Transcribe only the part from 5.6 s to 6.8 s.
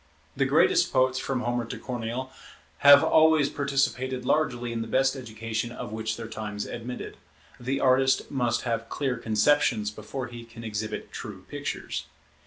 of which their times